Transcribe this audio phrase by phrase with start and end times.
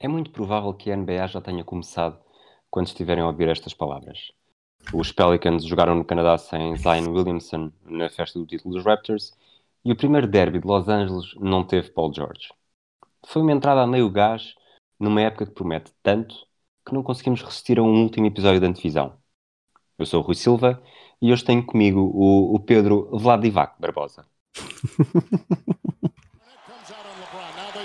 [0.00, 2.20] É muito provável que a NBA já tenha começado
[2.70, 4.30] quando estiverem a ouvir estas palavras.
[4.94, 9.36] Os Pelicans jogaram no Canadá sem Zion Williamson na festa do título dos Raptors
[9.84, 12.52] e o primeiro derby de Los Angeles não teve Paul George.
[13.26, 14.54] Foi uma entrada a meio gás
[15.00, 16.46] numa época que promete tanto
[16.86, 19.18] que não conseguimos resistir a um último episódio da antevisão.
[19.98, 20.80] Eu sou o Rui Silva
[21.20, 24.24] e hoje tenho comigo o, o Pedro Vladivac Barbosa.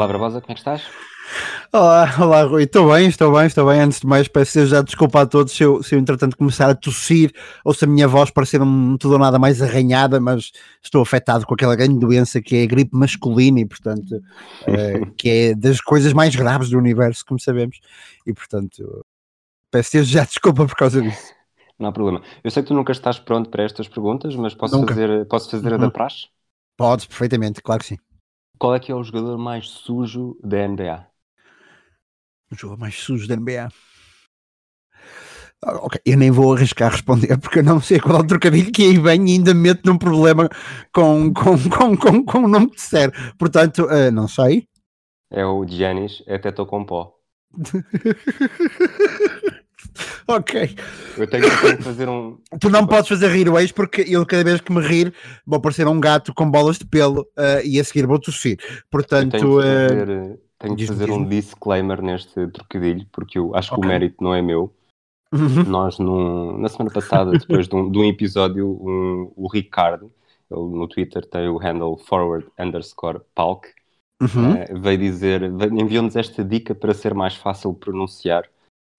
[0.00, 0.82] Olá, Barbosa, como é que estás?
[1.70, 3.80] Olá, olá Rui, estou bem, estou bem, estou bem.
[3.80, 6.74] Antes de mais, peço já desculpa a todos se eu, se eu entretanto começar a
[6.74, 7.30] tossir
[7.62, 11.44] ou se a minha voz parecer um tudo ou nada mais arranhada, mas estou afetado
[11.44, 14.22] com aquela grande doença que é a gripe masculina e, portanto,
[14.66, 17.78] é, que é das coisas mais graves do universo, como sabemos,
[18.26, 19.04] e, portanto,
[19.70, 21.34] peço já desculpa por causa disso.
[21.78, 22.22] Não há problema.
[22.42, 25.68] Eu sei que tu nunca estás pronto para estas perguntas, mas posso fazer, posso fazer
[25.68, 25.74] uhum.
[25.74, 25.90] a da uhum.
[25.90, 26.28] praxe?
[26.74, 27.98] Podes, perfeitamente, claro que sim.
[28.60, 31.06] Qual é que é o jogador mais sujo da NBA?
[32.52, 33.70] O jogador mais sujo da NBA?
[35.64, 38.70] Ah, ok, eu nem vou arriscar responder porque eu não sei qual é o trocadilho
[38.70, 40.46] que aí vem e ainda me meto num problema
[40.92, 43.10] com, com, com, com, com o nome que disser.
[43.38, 44.68] Portanto, uh, não sei.
[45.30, 47.14] É o Giannis, é Teto com pó.
[50.26, 50.76] ok.
[51.16, 52.38] Eu tenho, que fazer um.
[52.60, 55.12] Tu não podes fazer rir hoje porque eu, cada vez que me rir,
[55.46, 58.58] vou parecer um gato com bolas de pelo uh, e a seguir vou tossir.
[58.90, 59.36] Portanto.
[59.36, 63.54] Eu tenho que eh, fazer, uh, tenho que fazer um disclaimer neste trocadilho porque eu
[63.54, 63.80] acho okay.
[63.80, 64.72] que o mérito não é meu.
[65.32, 65.62] Uhum.
[65.64, 70.12] Nós, num, na semana passada, depois de um, de um episódio, um, o Ricardo,
[70.50, 73.68] ele no Twitter tem o handle forward underscore palk,
[74.20, 74.54] uhum.
[74.54, 78.44] uh, veio dizer, enviou-nos esta dica para ser mais fácil pronunciar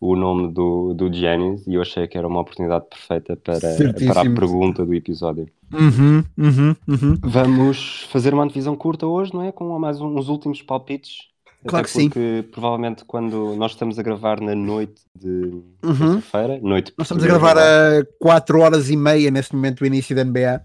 [0.02, 4.22] o nome do, do Giannis e eu achei que era uma oportunidade perfeita para, para
[4.22, 5.48] a pergunta do episódio.
[5.72, 7.18] Uhum, uhum, uhum.
[7.22, 9.52] Vamos fazer uma divisão curta hoje, não é?
[9.52, 11.30] Com mais uns últimos palpites.
[11.68, 12.10] Claro que sim.
[12.10, 16.16] Porque provavelmente quando nós estamos a gravar na noite de uhum.
[16.16, 20.16] terça-feira, noite Nós estamos a gravar a 4 horas e meia neste momento do início
[20.16, 20.64] da NBA.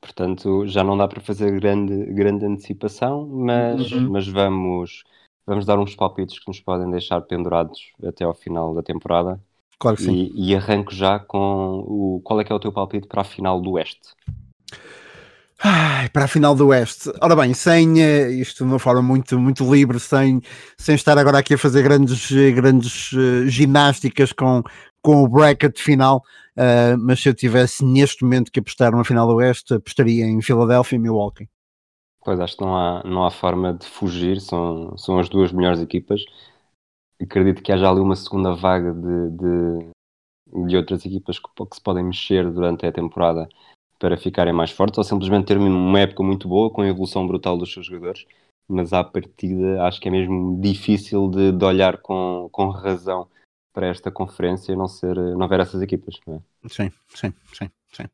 [0.00, 4.10] Portanto, já não dá para fazer grande, grande antecipação, mas, uhum.
[4.10, 5.02] mas vamos
[5.50, 9.40] vamos dar uns palpites que nos podem deixar pendurados até ao final da temporada.
[9.80, 10.30] Claro que sim.
[10.32, 13.24] E, e arranco já com o qual é que é o teu palpite para a
[13.24, 14.14] final do Oeste?
[15.62, 17.10] Ai, para a final do Oeste.
[17.20, 20.40] Ora bem, sem uh, isto de uma forma muito, muito livre, sem,
[20.78, 24.62] sem estar agora aqui a fazer grandes, grandes uh, ginásticas com,
[25.02, 26.22] com o bracket final,
[26.56, 30.40] uh, mas se eu tivesse neste momento que apostar numa final do Oeste, apostaria em
[30.40, 31.48] Filadélfia e Milwaukee.
[32.30, 35.80] Pois acho que não há, não há forma de fugir, são, são as duas melhores
[35.80, 36.24] equipas.
[37.20, 41.80] Acredito que haja ali uma segunda vaga de, de, de outras equipas que, que, se
[41.82, 43.48] podem mexer durante a temporada
[43.98, 47.58] para ficarem mais fortes, ou simplesmente ter uma época muito boa com a evolução brutal
[47.58, 48.24] dos seus jogadores.
[48.68, 53.26] Mas à partida acho que é mesmo difícil de, de olhar com, com razão
[53.72, 56.20] para esta conferência não, ser, não ver essas equipas.
[56.24, 56.68] Não é?
[56.68, 58.04] Sim, sim, sim, sim.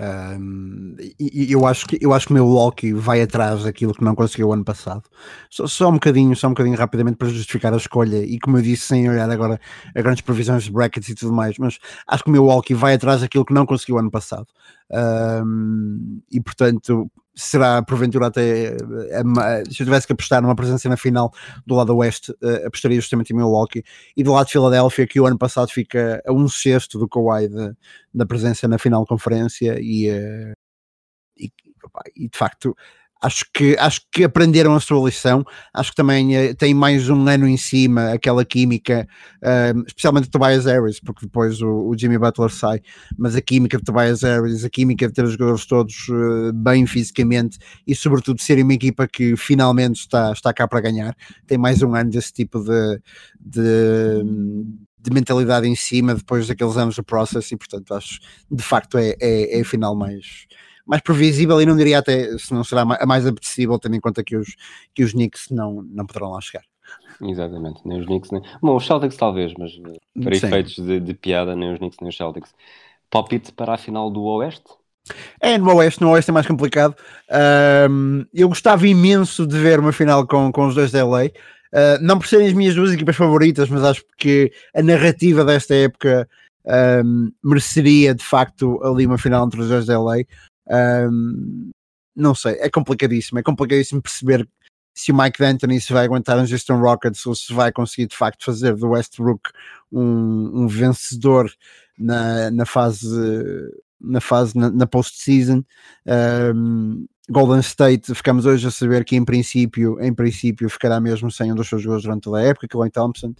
[0.00, 4.04] Um, e, eu acho que eu acho que o meu Loki vai atrás daquilo que
[4.04, 5.02] não conseguiu ano passado.
[5.50, 8.62] Só, só, um bocadinho, só um bocadinho rapidamente para justificar a escolha e como eu
[8.62, 9.60] disse, sem olhar agora
[9.94, 12.94] a grandes previsões de brackets e tudo mais, mas acho que o meu Loki vai
[12.94, 14.46] atrás daquilo que não conseguiu ano passado.
[14.90, 20.96] Um, e portanto, será porventura até uh, se eu tivesse que apostar numa presença na
[20.96, 21.32] final
[21.66, 23.84] do lado oeste, uh, apostaria justamente em Milwaukee.
[24.16, 27.48] E do lado de Filadélfia, que o ano passado fica a um sexto do Kawhi
[28.12, 30.52] da presença na final conferência e, uh,
[31.36, 31.52] e,
[32.16, 32.74] e de facto
[33.20, 35.44] acho que, acho que aprenderam a sua lição,
[35.74, 39.06] acho que também uh, tem mais um ano em cima aquela química,
[39.42, 42.80] uh, especialmente o Tobias Harris, porque depois o, o, Jimmy Butler sai,
[43.16, 46.86] mas a química de Tobias Harris, a química de ter os jogadores todos uh, bem
[46.86, 51.16] fisicamente e sobretudo serem uma equipa que finalmente está, está cá para ganhar,
[51.46, 53.00] tem mais um ano desse tipo de,
[53.40, 54.22] de,
[55.00, 59.16] de mentalidade em cima depois daqueles anos de process e portanto acho de facto é,
[59.20, 60.46] é, é a final mais
[60.88, 64.24] mais previsível e não diria até se não será a mais apetecível, tendo em conta
[64.24, 64.56] que os,
[64.94, 66.64] que os Knicks não, não poderão lá chegar.
[67.20, 68.40] Exatamente, nem os Knicks, nem...
[68.62, 70.46] Bom, os Celtics talvez, mas eh, para Sim.
[70.46, 72.54] efeitos de, de, piada, nem os Knicks nem os Celtics.
[73.10, 74.64] Palpite para a final do Oeste?
[75.40, 76.94] É, no Oeste, no Oeste é mais complicado.
[77.90, 81.26] Um, eu gostava imenso de ver uma final com, com os dois da LA.
[81.26, 85.74] Uh, não por serem as minhas duas equipas favoritas, mas acho que a narrativa desta
[85.74, 86.28] época
[87.04, 90.18] um, mereceria de facto ali uma final entre os dois da LA.
[90.70, 91.70] Um,
[92.14, 93.38] não sei, é complicadíssimo.
[93.38, 94.48] É complicadíssimo perceber
[94.94, 98.16] se o Mike D'Antoni se vai aguentar nos Houston Rockets ou se vai conseguir de
[98.16, 99.50] facto fazer do Westbrook
[99.92, 101.48] um, um vencedor
[101.96, 103.08] na, na fase
[104.00, 105.64] na fase na, na post-season.
[106.54, 111.52] Um, Golden State, ficamos hoje a saber que em princípio, em princípio ficará mesmo sem
[111.52, 113.34] um dos seus jogadores durante toda a época, Clay Thompson.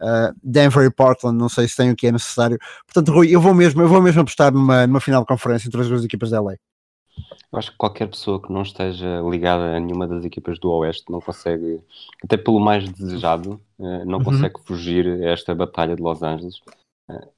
[0.00, 2.58] Uh, Denver e Portland, não sei se tem o que é necessário.
[2.86, 5.80] Portanto, Rui, eu vou mesmo, eu vou mesmo apostar numa, numa final de conferência entre
[5.80, 6.54] as duas equipas da LA.
[7.52, 11.10] Eu acho que qualquer pessoa que não esteja ligada a nenhuma das equipas do Oeste
[11.10, 11.80] não consegue,
[12.24, 14.24] até pelo mais desejado, uh, não uhum.
[14.24, 16.56] consegue fugir a esta batalha de Los Angeles.
[17.08, 17.28] Uh,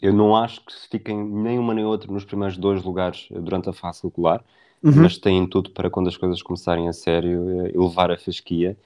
[0.00, 3.72] eu não acho que fiquem nem uma nem outra nos primeiros dois lugares durante a
[3.72, 4.42] fase regular,
[4.82, 5.02] uhum.
[5.02, 8.78] mas têm tudo para quando as coisas começarem a sério elevar a fasquia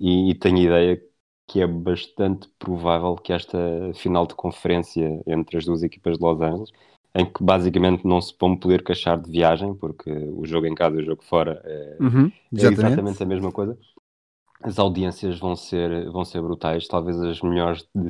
[0.00, 1.02] e, e tenho ideia
[1.46, 3.58] que é bastante provável que esta
[3.94, 6.72] final de conferência entre as duas equipas de Los Angeles,
[7.14, 10.96] em que basicamente não se vão poder queixar de viagem, porque o jogo em casa
[10.96, 13.78] e o jogo fora é, uhum, é exatamente a mesma coisa.
[14.62, 18.08] As audiências vão ser, vão ser brutais, talvez as melhores de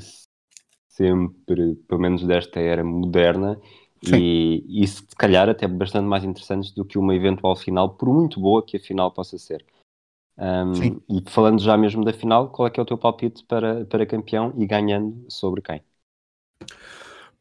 [0.88, 3.58] sempre, pelo menos desta era moderna,
[4.04, 8.40] e, e se calhar até bastante mais interessantes do que uma eventual final, por muito
[8.40, 9.64] boa que a final possa ser.
[10.36, 13.84] Um, e falando já mesmo da final, qual é que é o teu palpite para,
[13.84, 15.82] para campeão e ganhando sobre quem?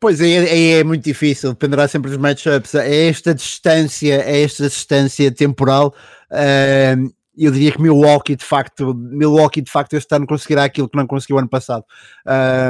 [0.01, 2.74] Pois é, é, é, muito difícil, dependerá sempre dos matchups.
[2.74, 5.94] É esta distância, é esta distância temporal.
[6.31, 10.98] Uh, eu diria que Milwaukee de facto, Milwaukee de facto este ano conseguirá aquilo que
[10.98, 11.86] não conseguiu ano passado.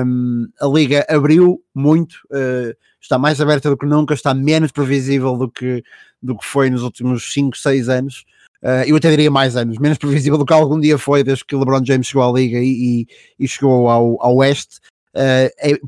[0.05, 5.37] Um, a liga abriu muito, uh, está mais aberta do que nunca, está menos previsível
[5.37, 5.81] do que,
[6.21, 8.25] do que foi nos últimos 5, 6 anos.
[8.61, 11.55] Uh, eu até diria mais anos, menos previsível do que algum dia foi desde que
[11.55, 13.07] LeBron James chegou à liga e, e,
[13.39, 14.79] e chegou ao, ao Oeste.
[15.15, 15.79] Uh, é,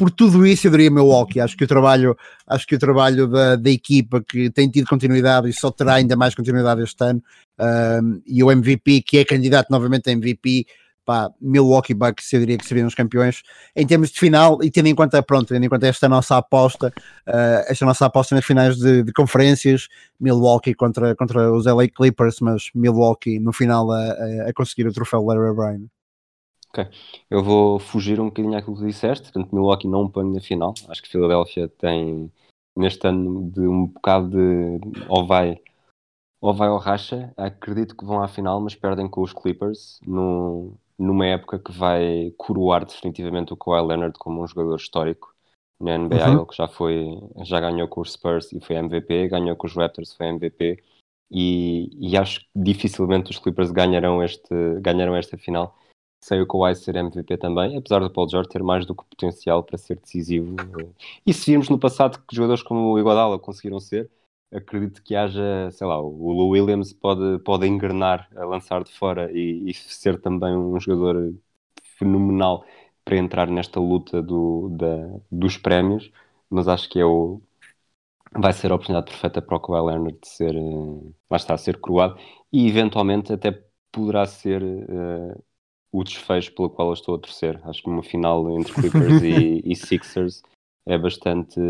[0.00, 2.16] por tudo isso eu diria Milwaukee, acho que o trabalho,
[2.46, 6.16] acho que o trabalho da, da equipa que tem tido continuidade e só terá ainda
[6.16, 7.22] mais continuidade este ano,
[7.60, 10.64] uh, e o MVP que é candidato novamente a MVP,
[11.04, 13.42] pá, Milwaukee Bucks eu diria que seriam os campeões
[13.76, 16.90] em termos de final e tendo em conta, pronto, tendo em conta esta nossa aposta,
[17.28, 19.86] uh, esta nossa aposta nas finais de, de, conferências,
[20.18, 24.14] Milwaukee contra, contra os LA Clippers, mas Milwaukee no final a,
[24.48, 25.90] a conseguir o troféu Larry O'Brien.
[26.72, 26.86] Ok,
[27.28, 31.02] eu vou fugir um bocadinho àquilo que disseste, portanto Milwaukee não põe na final, acho
[31.02, 32.30] que Filadélfia tem
[32.76, 35.60] neste ano de um bocado de ou vai
[36.40, 40.78] ou vai ao racha, acredito que vão à final, mas perdem com os Clippers no,
[40.96, 45.34] numa época que vai coroar definitivamente o Kawhi Leonard como um jogador histórico
[45.78, 46.36] na NBA, uhum.
[46.38, 49.74] ele que já foi, já ganhou com os Spurs e foi MVP, ganhou com os
[49.74, 50.82] Raptors foi MVP
[51.30, 55.76] e, e acho que dificilmente os Clippers ganharão, este, ganharão esta final
[56.20, 59.62] sem o Kawhi ser MVP também, apesar do Paul George ter mais do que potencial
[59.62, 60.54] para ser decisivo.
[61.26, 64.10] E se virmos no passado que jogadores como o Iguodala conseguiram ser,
[64.52, 69.30] acredito que haja, sei lá, o Lou Williams pode, pode engrenar a lançar de fora
[69.32, 71.34] e, e, ser também um jogador
[71.98, 72.64] fenomenal
[73.04, 76.10] para entrar nesta luta do, da, dos prémios,
[76.50, 77.40] mas acho que é o,
[78.32, 81.78] vai ser a oportunidade perfeita para o Kawhi Leonard de ser, uh, lá está, ser
[81.80, 82.18] coroado
[82.52, 83.52] e eventualmente até
[83.92, 85.44] poderá ser uh,
[85.92, 87.60] o desfecho pelo qual eu estou a torcer.
[87.64, 90.42] Acho que uma final entre Clippers e, e Sixers
[90.86, 91.60] é bastante,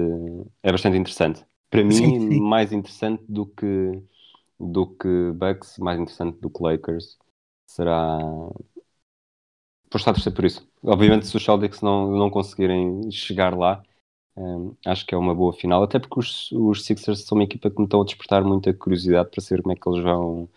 [0.62, 2.40] é bastante interessante para mim, sim, sim.
[2.40, 4.02] mais interessante do que,
[4.58, 7.16] do que Bucks, mais interessante do que Lakers,
[7.66, 8.18] será.
[9.88, 10.68] Vou estar a torcer por isso.
[10.82, 13.82] Obviamente, se os Celtics não, não conseguirem chegar lá,
[14.36, 15.82] um, acho que é uma boa final.
[15.82, 19.30] Até porque os, os Sixers são uma equipa que me estão a despertar muita curiosidade
[19.30, 20.48] para saber como é que eles vão,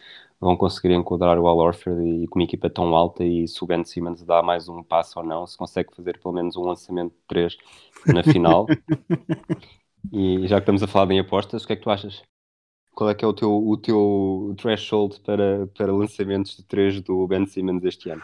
[0.44, 3.68] vão conseguir enquadrar o Al Orford e com uma equipa tão alta e se o
[3.68, 7.14] Ben Simmons dá mais um passo ou não, se consegue fazer pelo menos um lançamento
[7.14, 7.58] de 3
[8.08, 8.68] na final.
[10.12, 12.22] E já que estamos a falar em apostas, o que é que tu achas?
[12.94, 17.28] Qual é que é o teu, o teu threshold para, para lançamentos de 3 do
[17.28, 18.22] Ben Simmons este ano?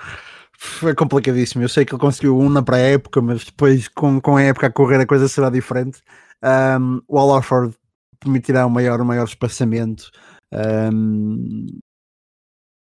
[0.58, 1.64] Foi complicadíssimo.
[1.64, 4.72] Eu sei que ele conseguiu um na pré-época, mas depois, com, com a época a
[4.72, 6.02] correr, a coisa será diferente.
[6.44, 7.76] Um, o Al Orford
[8.20, 10.12] permitirá um maior, um maior espaçamento.
[10.54, 11.66] Um,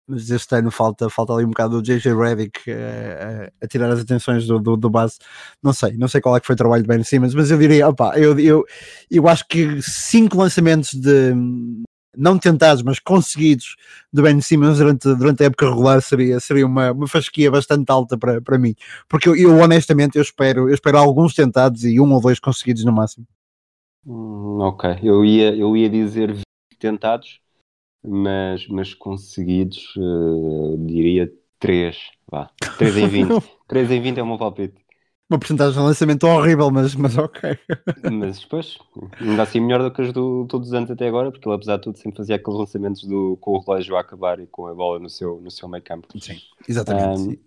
[0.07, 3.99] mas este ano falta, falta ali um bocado o JJ Redick uh, a, tirar as
[3.99, 5.17] atenções do, do, do, base.
[5.61, 7.57] Não sei, não sei qual é que foi o trabalho de Ben Simmons, mas eu
[7.57, 8.65] diria, opa, eu, eu,
[9.09, 11.33] eu acho que cinco lançamentos de
[12.15, 13.75] não tentados, mas conseguidos
[14.11, 18.17] de Ben Simmons durante, durante a época regular seria, seria uma, uma fasquia bastante alta
[18.17, 18.75] para, para mim.
[19.09, 22.85] Porque eu, eu honestamente eu espero, eu espero alguns tentados e um ou dois conseguidos
[22.85, 23.25] no máximo.
[24.05, 26.37] Hum, ok, eu ia, eu ia dizer
[26.77, 27.39] tentados,
[28.03, 31.97] mas, mas conseguidos, uh, diria 3,
[32.29, 33.43] vá, 3 em 20.
[33.67, 34.83] 3 em 20 é o meu palpite.
[35.29, 37.57] Uma porcentagem de lançamento horrível, mas, mas ok.
[38.11, 38.77] mas depois,
[39.19, 41.77] ainda assim melhor do que as do todos os anos até agora, porque ele apesar
[41.77, 44.73] de tudo sempre fazia aqueles lançamentos do, com o relógio a acabar e com a
[44.75, 46.07] bola no seu, no seu meio campo.
[46.19, 47.21] Sim, exatamente.
[47.21, 47.37] Um,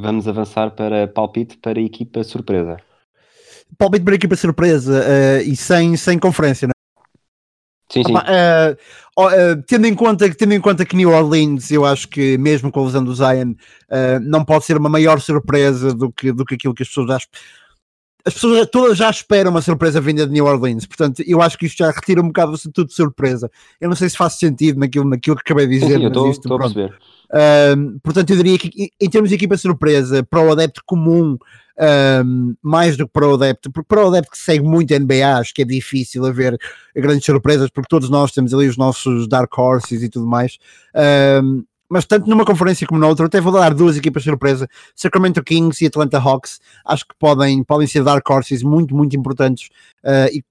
[0.00, 2.76] vamos avançar para palpite para equipa surpresa.
[3.76, 6.68] Palpite para a equipa surpresa uh, e sem, sem conferência,
[7.90, 8.12] Sim, sim.
[8.12, 8.76] uh,
[9.18, 12.80] uh, tendo, em conta, tendo em conta que New Orleans, eu acho que mesmo com
[12.80, 16.54] a lesão do Zion, uh, não pode ser uma maior surpresa do que, do que
[16.54, 17.18] aquilo que as pessoas já
[18.26, 21.64] as pessoas todas já esperam uma surpresa vinda de New Orleans, portanto, eu acho que
[21.64, 23.50] isto já retira um bocado tudo de surpresa.
[23.80, 26.30] Eu não sei se faz sentido naquilo, naquilo que acabei de dizer, sim, sim, mas
[26.32, 26.98] isto, perceber.
[28.02, 31.38] portanto, eu diria que em termos de equipa surpresa, para o adepto comum,
[32.24, 35.38] um, mais do que para o adepto, porque para o adepto que segue muito NBA,
[35.38, 36.58] acho que é difícil haver
[36.94, 40.58] grandes surpresas, porque todos nós temos ali os nossos dark horses e tudo mais.
[41.42, 45.82] Um, mas tanto numa conferência como noutra, até vou dar duas equipas surpresa, Sacramento Kings
[45.82, 49.70] e Atlanta Hawks, acho que podem, podem ser dark horses muito, muito importantes
[50.04, 50.44] uh, e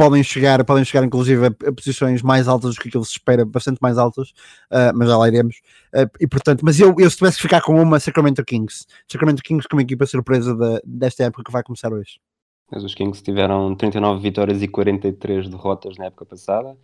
[0.00, 3.44] podem chegar, podem chegar inclusive a, a, posições mais altas do que aquilo se espera,
[3.44, 4.30] bastante mais altas,
[4.70, 5.56] uh, mas já lá iremos.
[5.94, 9.42] Uh, e portanto, mas eu, eu se tivesse que ficar com uma, Sacramento Kings, Sacramento
[9.42, 12.18] Kings como equipa surpresa de, desta época que vai começar hoje.
[12.72, 16.74] Mas os Kings tiveram 39 vitórias e 43 derrotas na época passada.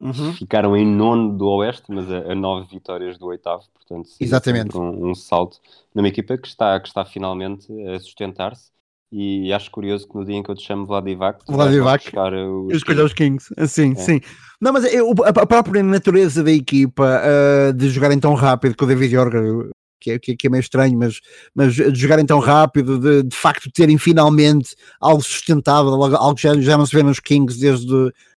[0.00, 0.32] Uhum.
[0.32, 4.76] Ficaram em nono do Oeste, mas a, a nove vitórias do oitavo, portanto, Exatamente.
[4.76, 5.60] Um, um, salto
[5.94, 8.73] numa equipa que está, que está finalmente a sustentar-se
[9.16, 13.00] e acho curioso que no dia em que eu te chamo Vladivac, Vladivac eu escolhi
[13.00, 13.54] os Kings.
[13.68, 13.94] Sim, é.
[13.94, 14.20] sim.
[14.60, 18.88] Não, mas eu, a própria natureza da equipa uh, de jogarem tão rápido com o
[18.88, 21.20] David Yorger, que é, que é meio estranho, mas,
[21.54, 26.60] mas de jogarem tão rápido, de, de facto terem finalmente algo sustentável, algo que já,
[26.60, 27.92] já não se vê nos Kings desde,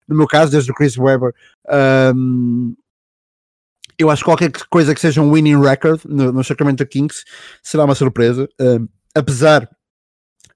[0.06, 1.34] no meu caso, desde o Chris Webber.
[2.14, 2.76] Um,
[3.98, 7.24] eu acho que qualquer coisa que seja um winning record no, no Sacramento Kings
[7.64, 8.48] será uma surpresa.
[8.60, 9.68] Um, apesar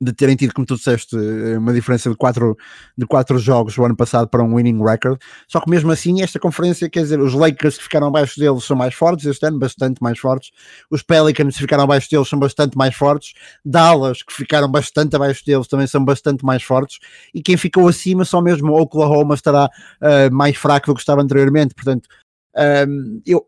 [0.03, 2.57] de terem tido, como tu disseste, eh, uma diferença de quatro,
[2.99, 5.21] de quatro jogos o ano passado para um winning record.
[5.47, 8.77] Só que mesmo assim, esta conferência, quer dizer, os Lakers que ficaram abaixo deles são
[8.77, 10.51] mais fortes este ano, bastante mais fortes.
[10.91, 13.35] Os Pelicans que ficaram abaixo deles são bastante mais fortes.
[13.65, 16.99] Dallas, que ficaram bastante abaixo deles, também são bastante mais fortes.
[17.33, 21.75] E quem ficou acima, só mesmo Oklahoma estará uh, mais fraco do que estava anteriormente.
[21.75, 22.09] Portanto,
[22.57, 23.47] um, ehm, eu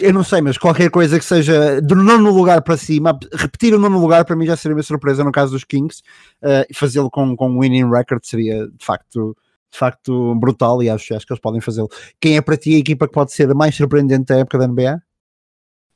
[0.00, 3.78] eu não sei, mas qualquer coisa que seja do nono lugar para cima, repetir o
[3.78, 6.02] nono lugar para mim já seria uma surpresa no caso dos Kings,
[6.42, 9.36] uh, fazê-lo com, com winning record seria de facto,
[9.70, 11.88] de facto brutal e acho, acho que eles podem fazê-lo.
[12.20, 14.66] Quem é para ti a equipa que pode ser a mais surpreendente da época da
[14.66, 15.02] NBA?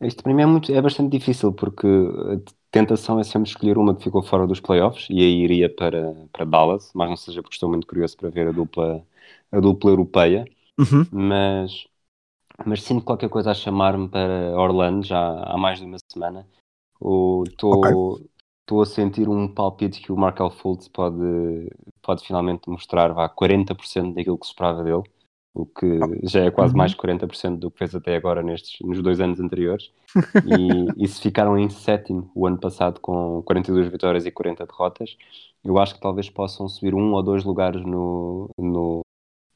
[0.00, 2.38] Isto para mim é, muito, é bastante difícil porque a
[2.70, 6.44] tentação é sempre escolher uma que ficou fora dos playoffs e aí iria para, para
[6.44, 9.02] Dallas, mas não seja porque estou muito curioso para ver a dupla,
[9.50, 10.44] a dupla europeia,
[10.78, 11.06] uhum.
[11.10, 11.86] mas
[12.64, 16.46] mas sinto qualquer coisa a chamar-me para Orlando já há mais de uma semana.
[17.48, 18.82] Estou okay.
[18.82, 21.68] a sentir um palpite que o Markel Fultz pode,
[22.00, 25.02] pode finalmente mostrar vá 40% daquilo que se esperava dele,
[25.52, 26.78] o que já é quase uhum.
[26.78, 29.92] mais 40% do que fez até agora nestes, nos dois anos anteriores.
[30.98, 35.16] e, e se ficaram em sétimo o ano passado com 42 vitórias e 40 derrotas,
[35.64, 39.00] eu acho que talvez possam subir um ou dois lugares no, no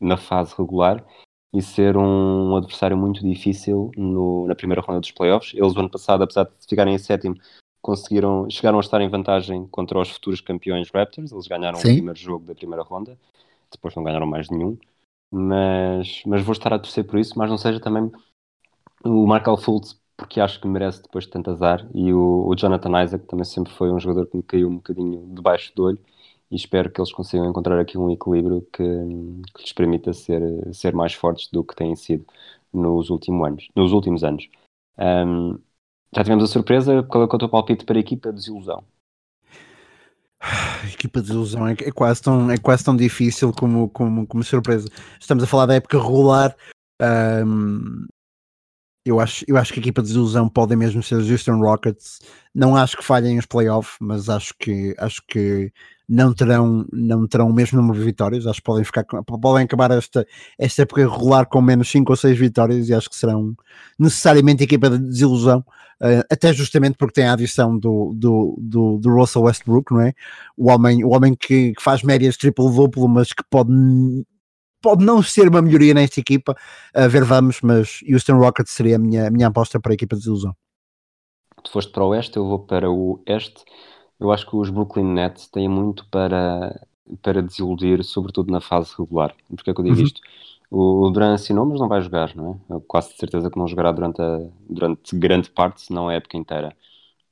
[0.01, 1.05] na fase regular
[1.53, 5.55] e ser um adversário muito difícil no, na primeira ronda dos playoffs.
[5.55, 7.37] Eles, o ano passado, apesar de ficarem em sétimo,
[7.81, 11.33] conseguiram, chegaram a estar em vantagem contra os futuros campeões Raptors.
[11.33, 11.93] Eles ganharam Sim.
[11.93, 13.19] o primeiro jogo da primeira ronda,
[13.71, 14.77] depois não ganharam mais nenhum.
[15.31, 18.11] Mas, mas vou estar a torcer por isso, mas não seja também
[19.05, 23.03] o Markel Fultz, porque acho que merece depois de tanto azar, e o, o Jonathan
[23.03, 25.99] Isaac também sempre foi um jogador que me caiu um bocadinho debaixo do olho
[26.51, 28.83] e espero que eles consigam encontrar aqui um equilíbrio que,
[29.55, 32.25] que lhes permita ser, ser mais fortes do que têm sido
[32.73, 33.69] nos últimos anos.
[33.77, 34.49] Nos últimos anos.
[34.99, 35.59] Um,
[36.15, 38.83] já tivemos a surpresa, qual é o teu palpite para a equipa de desilusão?
[40.93, 44.89] equipa de desilusão é, é, quase tão, é quase tão difícil como, como, como surpresa.
[45.21, 46.57] Estamos a falar da época regular.
[47.01, 48.07] Um,
[49.05, 52.21] eu acho, eu acho que a equipa de desilusão pode mesmo ser os Houston Rockets.
[52.55, 55.73] Não acho que falhem os playoffs, mas acho que, acho que
[56.09, 58.47] não terão, não terão o mesmo número de vitórias.
[58.47, 60.27] Acho que podem, ficar, podem acabar esta,
[60.59, 63.55] esta época regular com menos 5 ou 6 vitórias e acho que serão
[63.99, 65.65] necessariamente equipa de desilusão.
[66.01, 70.15] Uh, até justamente porque tem a adição do, do, do, do, Russell Westbrook, não é?
[70.57, 73.73] O homem, o homem que, que faz médias triplo-duplo, mas que pode
[74.81, 76.55] pode não ser uma melhoria nesta equipa,
[76.95, 80.15] a ver vamos, mas Houston Rockets seria a minha, a minha aposta para a equipa
[80.15, 80.55] de desilusão.
[81.65, 83.65] Tu foste para o oeste, eu vou para o este.
[84.21, 86.81] Eu acho que os Brooklyn Nets têm muito para,
[87.23, 89.35] para desiludir, sobretudo na fase regular.
[89.49, 90.03] Porquê é que eu digo uhum.
[90.03, 90.21] isto?
[90.71, 92.75] O, Duran assinou, mas não vai jogar, não é?
[92.75, 96.37] Eu quase certeza que não jogará durante, a, durante grande parte, se não a época
[96.37, 96.77] inteira.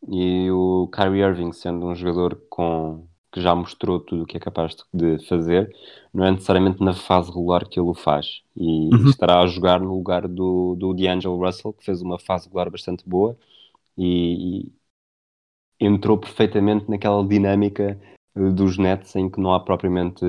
[0.08, 4.40] E o Kyrie Irving, sendo um jogador com, que já mostrou tudo o que é
[4.40, 5.70] capaz de fazer,
[6.14, 8.42] não é necessariamente na fase regular que ele o faz.
[8.56, 9.10] E uhum.
[9.10, 13.06] estará a jogar no lugar do, do D'Angelo Russell, que fez uma fase regular bastante
[13.06, 13.36] boa
[13.98, 14.72] e
[15.80, 18.00] entrou perfeitamente naquela dinâmica
[18.34, 20.24] eh, dos Nets em que não há propriamente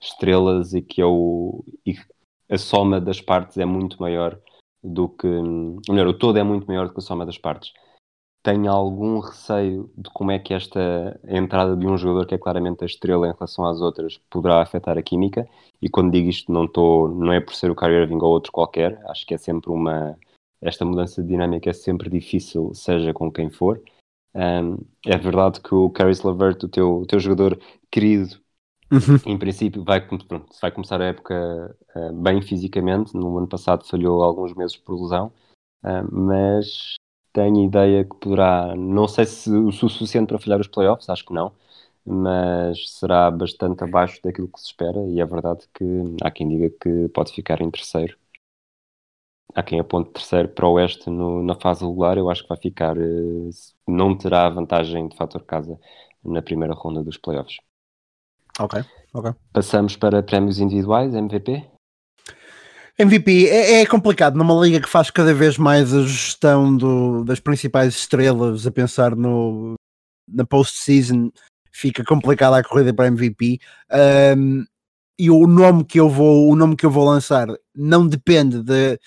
[0.00, 1.94] estrelas e que é o, e
[2.50, 4.38] a soma das partes é muito maior
[4.82, 5.26] do que.
[5.88, 7.72] Melhor, o todo é muito maior do que a soma das partes.
[8.42, 12.84] Tenho algum receio de como é que esta entrada de um jogador que é claramente
[12.84, 15.48] a estrela em relação às outras poderá afetar a química.
[15.82, 18.52] E quando digo isto, não, tô, não é por ser o Kyrie Irving ou outro
[18.52, 19.00] qualquer.
[19.08, 20.16] Acho que é sempre uma.
[20.62, 23.82] Esta mudança de dinâmica é sempre difícil, seja com quem for.
[24.34, 27.58] Um, é verdade que o Caris Lavert, o teu, o teu jogador
[27.90, 28.38] querido,
[28.90, 29.18] Uhum.
[29.26, 33.14] Em princípio, vai, pronto, vai começar a época uh, bem fisicamente.
[33.14, 35.32] No ano passado falhou alguns meses por lesão,
[35.84, 36.94] uh, mas
[37.32, 41.34] tenho ideia que poderá, não sei se o suficiente para falhar os playoffs, acho que
[41.34, 41.52] não,
[42.04, 45.00] mas será bastante abaixo daquilo que se espera.
[45.08, 45.84] E é verdade que
[46.22, 48.16] há quem diga que pode ficar em terceiro.
[49.54, 52.18] Há quem aponte terceiro para o oeste no, na fase regular.
[52.18, 53.50] Eu acho que vai ficar, uh,
[53.86, 55.78] não terá vantagem de fator casa
[56.24, 57.56] na primeira ronda dos playoffs.
[58.58, 58.82] Ok,
[59.14, 59.32] ok.
[59.52, 61.64] Passamos para prémios individuais, MVP.
[62.98, 67.38] MVP é, é, complicado numa liga que faz cada vez mais a gestão do, das
[67.38, 69.74] principais estrelas a pensar no,
[70.26, 71.30] na post-season
[71.70, 73.58] fica complicada a corrida para MVP.
[74.36, 74.64] Um,
[75.18, 78.98] e o nome que eu vou, o nome que eu vou lançar não depende de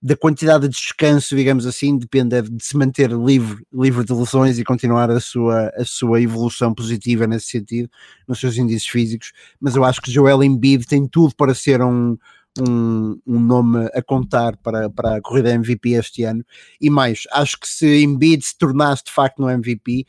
[0.00, 4.64] da quantidade de descanso, digamos assim, depende de se manter livre, livre de lesões e
[4.64, 7.90] continuar a sua, a sua evolução positiva nesse sentido,
[8.26, 9.32] nos seus índices físicos.
[9.60, 12.16] Mas eu acho que Joel Embiid tem tudo para ser um,
[12.60, 16.44] um, um, nome a contar para, para a corrida MVP este ano.
[16.80, 20.06] E mais, acho que se Embiid se tornasse de facto no MVP,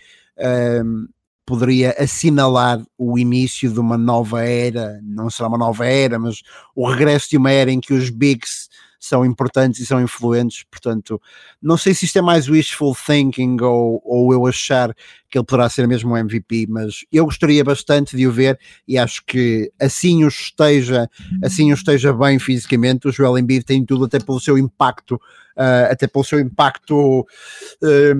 [0.86, 1.08] um,
[1.50, 6.44] poderia assinalar o início de uma nova era, não será uma nova era, mas
[6.76, 11.20] o regresso de uma era em que os Bigs são importantes e são influentes, portanto,
[11.60, 14.94] não sei se isto é mais wishful thinking ou, ou eu achar
[15.28, 18.96] que ele poderá ser mesmo um MVP, mas eu gostaria bastante de o ver e
[18.96, 21.10] acho que assim o esteja,
[21.44, 25.20] assim o esteja bem fisicamente, o Joel Embiid tem tudo até pelo seu impacto,
[25.60, 27.28] uh, até pelo seu impacto
[27.84, 28.16] um,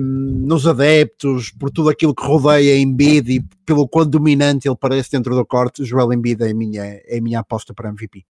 [0.46, 5.34] nos adeptos, por tudo aquilo que rodeia Embiid e pelo quão dominante ele parece dentro
[5.34, 8.24] do corte, Joel Embiid é a minha, é a minha aposta para MVP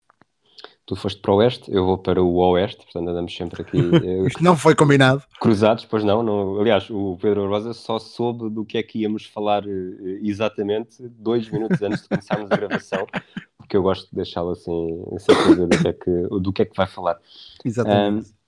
[0.90, 3.78] tu foste para o oeste, eu vou para o oeste, portanto andamos sempre aqui.
[4.00, 5.22] Eh, Isto não foi combinado.
[5.40, 6.60] Cruzados, pois não, não.
[6.60, 11.50] Aliás, o Pedro Rosa só soube do que é que íamos falar eh, exatamente dois
[11.50, 13.06] minutos antes de começarmos a gravação,
[13.58, 16.66] porque eu gosto de deixá-lo assim, sem saber do que, é que, do que é
[16.66, 17.20] que vai falar.
[17.64, 18.30] Exatamente.
[18.30, 18.39] Um,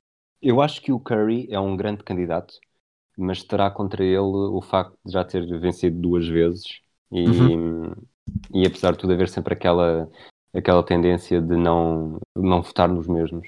[0.41, 2.53] eu acho que o Curry é um grande candidato,
[3.17, 7.93] mas terá contra ele o facto de já ter vencido duas vezes e, uhum.
[8.53, 10.09] e apesar de tudo haver sempre aquela
[10.53, 13.47] aquela tendência de não, não votar nos mesmos.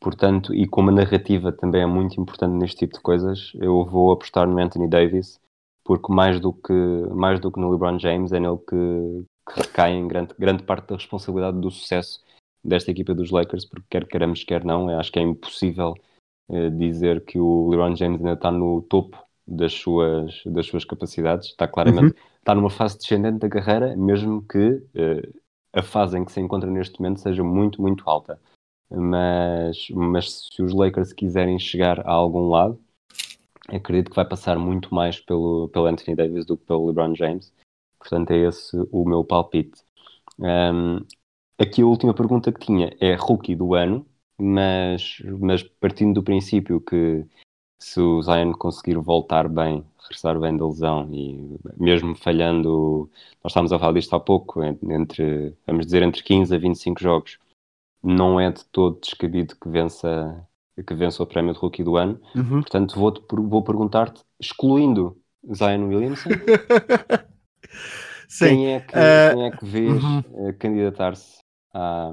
[0.00, 4.12] Portanto, e como a narrativa também é muito importante neste tipo de coisas, eu vou
[4.12, 5.40] apostar no Anthony Davis,
[5.82, 6.72] porque mais do que,
[7.14, 10.88] mais do que no LeBron James, é nele que, que recai em grande, grande parte
[10.88, 12.22] da responsabilidade do sucesso
[12.62, 15.94] desta equipa dos Lakers, porque quer queremos, quer não, acho que é impossível
[16.76, 21.68] dizer que o LeBron James ainda está no topo das suas, das suas capacidades, está
[21.68, 22.28] claramente, uhum.
[22.38, 25.28] está numa fase descendente da carreira, mesmo que eh,
[25.72, 28.40] a fase em que se encontra neste momento seja muito, muito alta.
[28.90, 32.80] Mas, mas se os Lakers quiserem chegar a algum lado,
[33.68, 37.52] acredito que vai passar muito mais pelo, pelo Anthony Davis do que pelo LeBron James.
[37.98, 39.82] Portanto, é esse o meu palpite.
[40.38, 41.04] Um,
[41.58, 44.06] aqui a última pergunta que tinha é rookie do ano,
[44.44, 47.24] mas, mas partindo do princípio que
[47.78, 53.10] se o Zion conseguir voltar bem, regressar bem da lesão e mesmo falhando,
[53.42, 57.38] nós estávamos a falar disto há pouco, entre, vamos dizer, entre 15 a 25 jogos,
[58.02, 60.46] não é de todo descabido que vença,
[60.86, 62.20] que vença o prémio de rookie do ano.
[62.34, 62.60] Uhum.
[62.60, 63.12] Portanto, vou,
[63.48, 65.16] vou perguntar-te, excluindo
[65.52, 66.30] Zion Williamson,
[68.38, 69.34] quem, é que, uh...
[69.34, 70.22] quem é que vês uhum.
[70.58, 71.38] candidatar-se
[71.72, 72.12] a,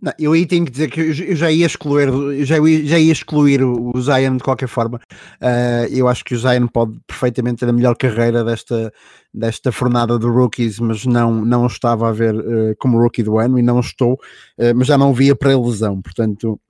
[0.00, 2.08] não, eu aí tenho que dizer que eu já ia excluir,
[2.44, 5.00] já ia, já ia excluir o, Zion de qualquer forma.
[5.40, 8.92] Uh, eu acho que o Zion pode perfeitamente ter a melhor carreira desta,
[9.32, 13.58] desta fornada de rookies, mas não, não estava a ver uh, como rookie do ano
[13.58, 16.60] e não estou, uh, mas já não via para a lesão, portanto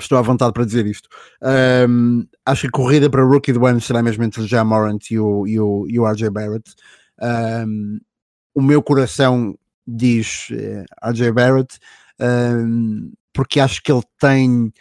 [0.00, 1.08] estou à vontade para dizer isto.
[1.88, 5.10] Um, acho que a corrida para rookie do ano será mesmo entre o Jam Morant
[5.10, 6.74] e o, e o, e o RJ Barrett.
[7.22, 7.98] Um,
[8.54, 11.78] o meu coração diz uh, RJ Barrett,
[13.32, 14.72] porque acho que ele tem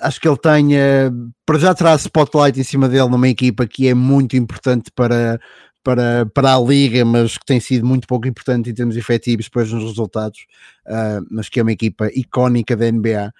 [0.00, 3.88] acho que ele tem uh, para já terá spotlight em cima dele numa equipa que
[3.88, 5.40] é muito importante para,
[5.82, 9.72] para, para a liga, mas que tem sido muito pouco importante em termos efetivos depois
[9.72, 10.46] nos resultados,
[10.86, 13.32] uh, mas que é uma equipa icónica da NBA.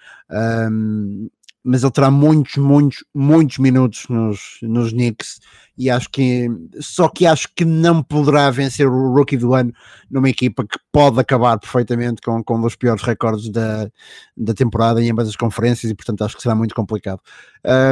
[0.71, 1.29] Um,
[1.63, 5.39] mas ele terá muitos, muitos, muitos minutos nos, nos Knicks
[5.77, 6.47] e acho que
[6.79, 9.73] só que acho que não poderá vencer o rookie do ano
[10.09, 13.89] numa equipa que pode acabar perfeitamente com, com um dos piores recordes da,
[14.35, 17.19] da temporada em ambas as conferências e portanto acho que será muito complicado.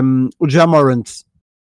[0.04, 1.04] Um, o Jamorant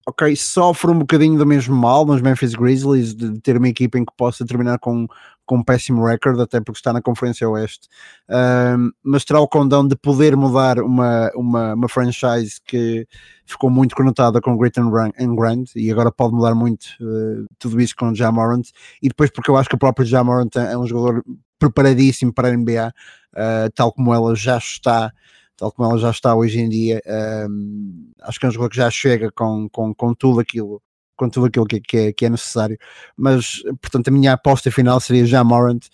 [0.07, 4.05] ok, sofre um bocadinho do mesmo mal nos Memphis Grizzlies de ter uma equipa em
[4.05, 5.05] que possa terminar com,
[5.47, 7.87] com um péssimo recorde, até porque está na Conferência Oeste,
[8.29, 13.07] um, mas terá o condão de poder mudar uma, uma, uma franchise que
[13.45, 17.95] ficou muito conotada com Great and Grand e agora pode mudar muito uh, tudo isso
[17.95, 18.69] com o Jamorant.
[19.01, 21.23] E depois porque eu acho que o próprio Jamorant é um jogador
[21.57, 22.93] preparadíssimo para a NBA,
[23.33, 25.11] uh, tal como ela já está
[25.55, 27.01] tal como ela já está hoje em dia,
[27.49, 30.79] um, acho que é um jogo que já chega com, com, com tudo aquilo
[31.17, 32.77] com tudo aquilo que, que, é, que é necessário,
[33.17, 35.87] mas portanto a minha aposta final seria já Morant,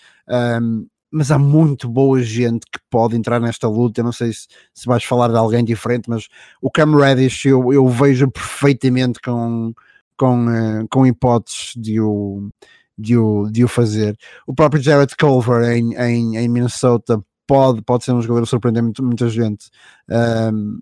[0.62, 4.02] um, mas há muito boa gente que pode entrar nesta luta.
[4.02, 6.28] Eu não sei se, se vais falar de alguém diferente, mas
[6.60, 9.74] o Cam Reddish eu, eu vejo perfeitamente com,
[10.18, 12.50] com, uh, com hipóteses de o,
[12.98, 14.18] de, o, de o fazer.
[14.48, 19.04] O próprio Jared Culver em, em, em Minnesota pode, pode ser um jogador surpreender muito,
[19.04, 19.70] muita gente.
[20.10, 20.82] Um,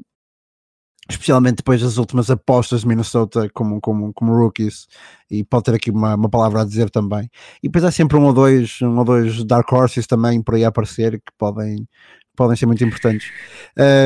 [1.12, 4.88] especialmente depois das últimas apostas de Minnesota como, como, como rookies,
[5.30, 7.30] e pode ter aqui uma, uma palavra a dizer também.
[7.62, 10.66] E depois há sempre um ou dois, um ou dois Dark Horses também por aí
[10.66, 11.88] a aparecer que podem,
[12.36, 13.30] podem ser muito importantes.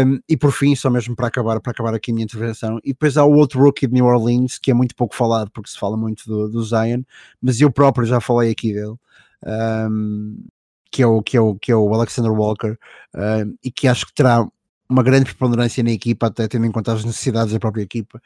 [0.06, 2.90] Um, e por fim, só mesmo para acabar, para acabar aqui a minha intervenção, e
[2.90, 5.80] depois há o outro rookie de New Orleans que é muito pouco falado porque se
[5.80, 7.04] fala muito do, do Zion,
[7.42, 8.96] mas eu próprio já falei aqui dele.
[9.44, 10.46] Um,
[10.92, 12.78] que é o, que é o, que é o Alexander Walker,
[13.62, 14.48] e que acho que terá
[14.90, 18.22] uma grande preponderância na equipa, até tendo em conta as necessidades da própria equipa,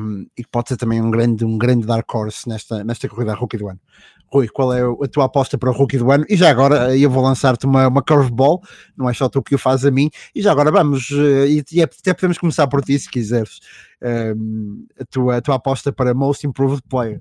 [0.00, 3.34] um, e que pode ser também um grande, um grande dark horse nesta, nesta corrida
[3.34, 3.80] rookie do ano.
[4.28, 6.24] Rui, qual é a tua aposta para o rookie do ano?
[6.28, 8.60] E já agora eu vou lançar-te uma, uma curveball,
[8.96, 11.64] não é só tu que o fazes a mim, e já agora vamos, eh, e,
[11.72, 13.60] e até podemos começar por ti se quiseres,
[14.36, 17.20] um, a, tua, a tua aposta para Most Improved Player.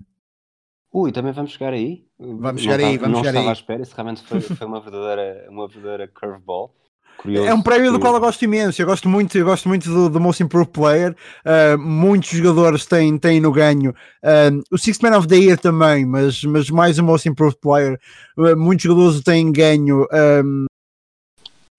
[0.91, 2.05] Ui, também vamos chegar aí.
[2.17, 3.49] Vamos chegar aí, vamos não chegar estava aí.
[3.49, 6.73] à espera, isso realmente foi, foi uma verdadeira, uma verdadeira curveball.
[7.17, 8.82] Curioso é um prémio do qual eu gosto imenso.
[8.82, 11.15] Eu gosto muito, eu gosto muito do, do Most Improved Player.
[11.45, 13.91] Uh, muitos jogadores têm, têm no ganho.
[14.23, 17.99] Uh, o Sixth Man of the Year também, mas, mas mais o Most Improved Player.
[18.38, 20.08] Uh, muitos jogadores têm ganho.
[20.12, 20.65] Um,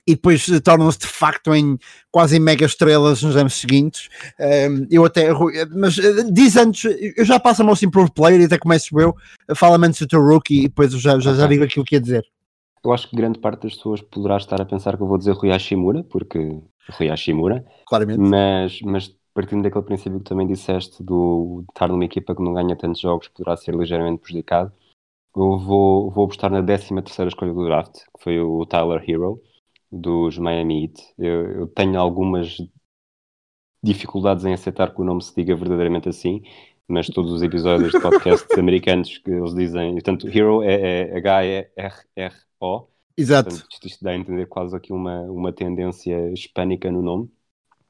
[0.09, 1.77] e depois tornam-se de facto em
[2.13, 4.09] quase em mega estrelas nos anos seguintes.
[4.39, 5.31] Um, eu até,
[5.75, 5.97] mas
[6.33, 6.85] diz antes,
[7.17, 9.15] eu já passo a Most Improved Player e até começo eu,
[9.57, 12.01] fala-me antes do teu rookie e depois eu já, já, já digo aquilo que ia
[12.01, 12.25] dizer.
[12.87, 15.33] Eu acho que grande parte das pessoas poderá estar a pensar que eu vou dizer
[15.33, 16.39] Rui Hashimura, porque
[16.93, 18.21] Rui Hashimura, Claramente.
[18.21, 22.77] mas, mas partindo daquele princípio que também disseste do estar numa equipa que não ganha
[22.77, 24.73] tantos jogos, poderá ser ligeiramente prejudicado,
[25.35, 29.43] eu vou, vou apostar na 13 terceira escolha do draft, que foi o Tyler Hero,
[29.91, 31.13] dos Miami Heat.
[31.19, 32.57] Eu, eu, tenho algumas
[33.83, 36.41] dificuldades em aceitar que o nome se diga verdadeiramente assim,
[36.89, 42.89] mas todos os episódios de podcasts americanos que eles dizem, portanto, Hero é, é H-E-R-R-O.
[43.17, 43.51] Exato.
[43.51, 47.31] Portanto, isto, isto, dá a entender quase aqui uma, uma tendência hispânica no nome.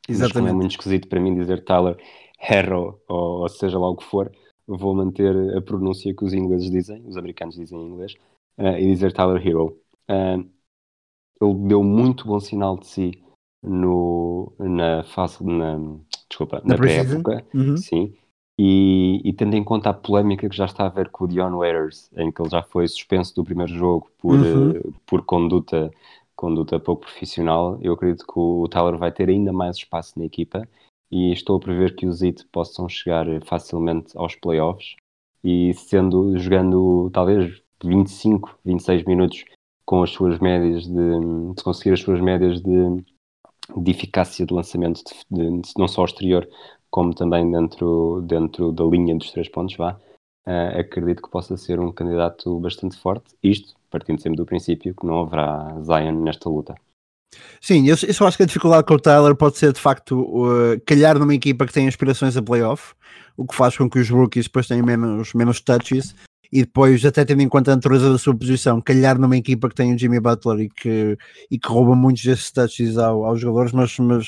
[0.09, 0.43] Exatamente.
[0.43, 1.97] Mas é muito esquisito para mim dizer Tyler
[2.41, 4.31] Hero, ou, ou seja lá o que for,
[4.67, 8.15] vou manter a pronúncia que os ingleses dizem, os americanos dizem em inglês,
[8.59, 9.81] uh, e dizer Tyler Hero.
[10.09, 10.49] Uh,
[11.41, 13.23] ele deu muito bom sinal de si
[13.63, 15.79] no, na fase, na,
[16.29, 17.77] desculpa, na, na pré-época, uhum.
[17.77, 18.15] sim,
[18.59, 21.59] e, e, tendo em conta a polémica que já está a ver com o Dion
[21.59, 24.71] Waiters, em que ele já foi suspenso do primeiro jogo por, uhum.
[24.71, 25.91] uh, por conduta,
[26.35, 30.67] conduta pouco profissional, eu acredito que o Tyler vai ter ainda mais espaço na equipa
[31.11, 34.97] e estou a prever que os IT possam chegar facilmente aos playoffs
[35.45, 39.45] e sendo, jogando talvez 25, 26 minutos
[39.85, 43.05] com as suas médias de, de conseguir as suas médias de,
[43.77, 46.49] de eficácia de lançamento, de, de, não só exterior,
[46.91, 49.99] como também dentro, dentro da linha dos três pontos, vá,
[50.47, 53.35] uh, acredito que possa ser um candidato bastante forte.
[53.43, 56.75] Isto, partindo sempre do princípio que não haverá Zion nesta luta.
[57.61, 60.21] Sim, eu, eu só acho que a dificuldade com o Tyler pode ser de facto
[60.21, 62.95] uh, calhar numa equipa que tem aspirações a playoff,
[63.37, 66.15] o que faz com que os rookies depois tenham menos, menos touches
[66.53, 69.75] e depois, até tendo em conta a natureza da sua posição, calhar numa equipa que
[69.75, 71.19] tem o Jimmy Butler e que,
[71.51, 74.27] e que rouba muitos desses touches ao, aos jogadores, mas, mas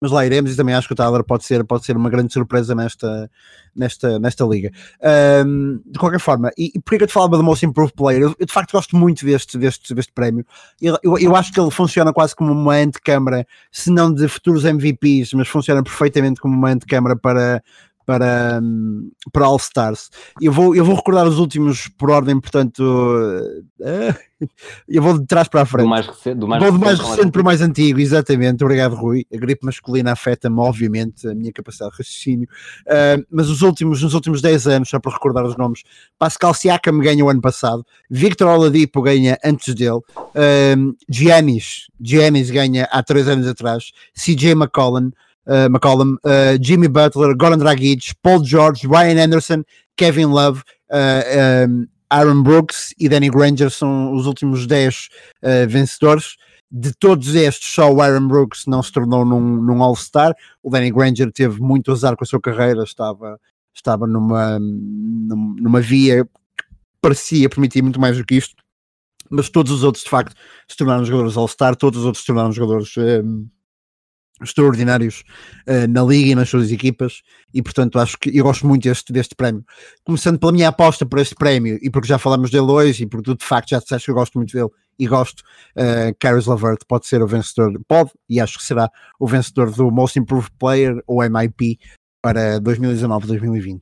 [0.00, 2.32] mas lá iremos e também acho que o Tyler pode ser, pode ser uma grande
[2.32, 3.30] surpresa nesta,
[3.74, 4.70] nesta, nesta liga.
[5.46, 8.36] Um, de qualquer forma, e, e porque eu te falava do Most Improved Player, eu,
[8.38, 10.44] eu, de facto gosto muito deste, deste, deste prémio.
[10.80, 14.64] Eu, eu, eu acho que ele funciona quase como uma antecâmara, se não de futuros
[14.64, 17.62] MVPs, mas funciona perfeitamente como uma antecâmara para,
[18.06, 18.60] para,
[19.32, 20.08] para All Stars.
[20.40, 24.14] Eu vou, eu vou recordar os últimos por ordem, portanto, uh,
[24.88, 25.84] eu vou de trás para a frente.
[25.84, 28.62] Do mais recente, do mais vou do mais recente, recente para o mais antigo, exatamente.
[28.62, 29.26] Obrigado, Rui.
[29.34, 32.48] A gripe masculina afeta-me, obviamente, a minha capacidade de raciocínio.
[32.86, 35.82] Uh, mas os últimos, nos últimos 10 anos, só para recordar os nomes,
[36.16, 42.84] Pascal Siakam ganha o ano passado, Victor Oladipo ganha antes dele, uh, Giannis, Giannis ganha
[42.84, 45.10] há 3 anos atrás, CJ McCollum
[45.46, 49.62] uh, McCollum, uh, Jimmy Butler, Goran Dragic, Paul George, Ryan Anderson,
[49.96, 55.08] Kevin Love, um, Aaron Brooks e Danny Granger são os últimos 10
[55.68, 56.36] vencedores.
[56.70, 60.32] De todos estes, só o Aaron Brooks não se tornou num, num All-Star.
[60.62, 63.40] O Danny Granger teve muito azar com a sua carreira, estava,
[63.74, 66.64] estava numa, numa via que
[67.00, 68.54] parecia permitir muito mais do que isto
[69.30, 70.34] mas todos os outros de facto
[70.68, 73.46] se tornaram jogadores All-Star, todos os outros se tornaram jogadores um,
[74.42, 75.24] extraordinários
[75.66, 77.22] uh, na liga e nas suas equipas
[77.54, 79.64] e portanto acho que eu gosto muito deste, deste prémio.
[80.04, 83.30] Começando pela minha aposta por este prémio e porque já falamos dele hoje e porque
[83.30, 85.40] tu de facto já disseste que eu gosto muito dele e gosto
[85.76, 89.90] uh, Caris Lavert pode ser o vencedor pode e acho que será o vencedor do
[89.90, 91.78] Most Improved Player ou MIP
[92.22, 93.80] para 2019-2020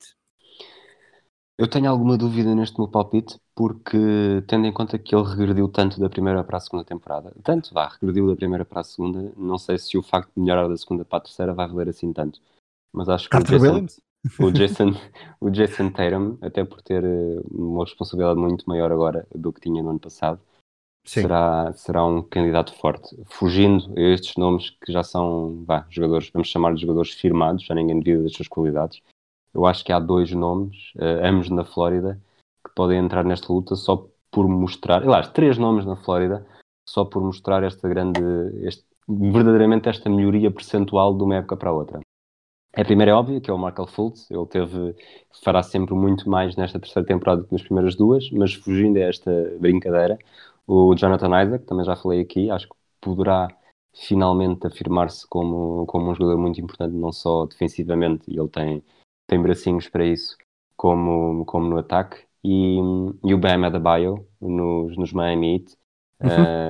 [1.56, 6.00] eu tenho alguma dúvida neste meu palpite, porque tendo em conta que ele regrediu tanto
[6.00, 9.58] da primeira para a segunda temporada, tanto vá, regrediu da primeira para a segunda, não
[9.58, 12.40] sei se o facto de melhorar da segunda para a terceira vai valer assim tanto.
[12.92, 13.86] Mas acho que o Jason,
[14.40, 14.94] o Jason,
[15.40, 19.82] o Jason Tatum, até por ter eh, uma responsabilidade muito maior agora do que tinha
[19.82, 20.40] no ano passado,
[21.04, 23.16] será, será um candidato forte.
[23.26, 27.74] Fugindo a estes nomes que já são, vá, jogadores, vamos chamar de jogadores firmados, já
[27.74, 29.00] ninguém duvida das suas qualidades
[29.54, 32.20] eu acho que há dois nomes, uh, ambos na Flórida,
[32.74, 36.46] podem entrar nesta luta só por mostrar, aliás, três nomes na Flórida,
[36.88, 38.20] só por mostrar esta grande,
[38.62, 42.00] este, verdadeiramente esta melhoria percentual de uma época para a outra.
[42.76, 44.96] A primeira é óbvia, que é o Markel Fultz, ele teve,
[45.44, 49.02] fará sempre muito mais nesta terceira temporada do que nas primeiras duas, mas fugindo a
[49.02, 50.18] esta brincadeira,
[50.66, 53.48] o Jonathan Isaac, também já falei aqui, acho que poderá
[53.94, 58.82] finalmente afirmar-se como, como um jogador muito importante, não só defensivamente, e ele tem
[59.26, 60.36] tem bracinhos para isso,
[60.76, 62.24] como, como no ataque.
[62.44, 62.78] E,
[63.24, 65.76] e o Bam Adebayo nos, nos Miami Heat.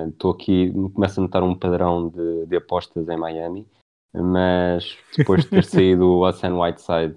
[0.09, 0.37] Estou uhum.
[0.37, 3.67] uh, aqui, começo a notar um padrão de, de apostas em Miami,
[4.13, 7.17] mas depois de ter saído o Hassan Whiteside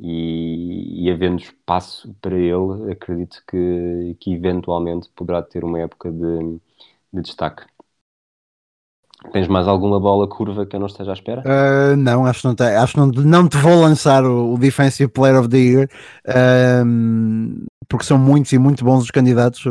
[0.00, 6.60] e, e havendo espaço para ele, acredito que, que eventualmente poderá ter uma época de,
[7.12, 7.64] de destaque.
[9.32, 11.42] Tens mais alguma bola curva que eu não esteja à espera?
[11.42, 14.58] Uh, não, acho que não, te, acho que não, não te vou lançar o, o
[14.58, 15.88] Defensive Player of the Year
[17.88, 19.62] porque são muitos e muito bons os candidatos.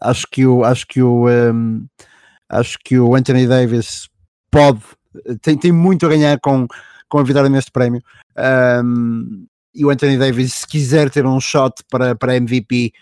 [0.00, 1.26] Acho que o acho que o
[2.48, 4.08] acho que o Anthony Davis
[4.50, 4.80] pode
[5.42, 6.66] tem, tem muito a ganhar com,
[7.08, 8.02] com a vitória neste prémio.
[9.74, 12.92] e o Anthony Davis, se quiser ter um shot para, para MVP,